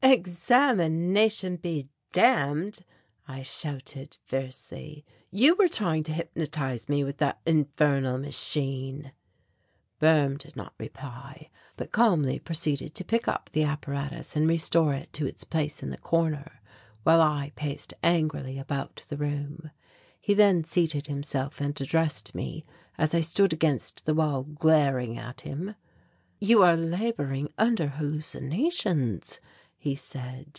"Examination 0.03 1.55
be 1.57 1.87
damned," 2.11 2.79
I 3.27 3.43
shouted 3.43 4.17
fiercely; 4.25 5.05
"you 5.29 5.55
were 5.55 5.69
trying 5.69 6.03
to 6.03 6.11
hypnotize 6.11 6.89
me 6.89 7.03
with 7.03 7.17
that 7.19 7.39
infernal 7.45 8.17
machine." 8.17 9.13
Boehm 9.99 10.35
did 10.37 10.55
not 10.55 10.73
reply 10.77 11.49
but 11.77 11.91
calmly 11.93 12.39
proceeded 12.39 12.93
to 12.95 13.05
pick 13.05 13.27
up 13.27 13.51
the 13.51 13.63
apparatus 13.63 14.35
and 14.35 14.49
restore 14.49 14.93
it 14.95 15.13
to 15.13 15.27
its 15.27 15.43
place 15.45 15.81
in 15.83 15.91
the 15.91 15.97
corner, 15.97 16.61
while 17.03 17.21
I 17.21 17.53
paced 17.55 17.93
angrily 18.03 18.57
about 18.57 19.05
the 19.07 19.17
room. 19.17 19.69
He 20.19 20.33
then 20.33 20.63
seated 20.63 21.07
himself 21.07 21.61
and 21.61 21.79
addressed 21.79 22.35
me 22.35 22.65
as 22.97 23.15
I 23.15 23.21
stood 23.21 23.53
against 23.53 24.05
the 24.05 24.15
wall 24.15 24.43
glaring 24.43 25.17
at 25.17 25.41
him. 25.41 25.75
"You 26.39 26.63
are 26.63 26.75
labouring 26.75 27.53
under 27.57 27.87
hallucinations," 27.87 29.39
he 29.83 29.95
said. 29.95 30.45